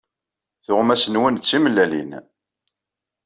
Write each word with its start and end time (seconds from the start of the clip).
Tuɣmas-nwen 0.65 1.35
d 1.37 1.41
timellalin. 1.43 2.11